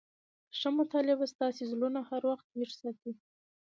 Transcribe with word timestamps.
ښه 0.57 0.69
مطالعه 0.79 1.15
به 1.19 1.25
ستاسي 1.33 1.63
زړونه 1.71 1.99
هر 2.09 2.21
وخت 2.31 2.47
ويښ 2.49 2.71
ساتي. 2.81 3.11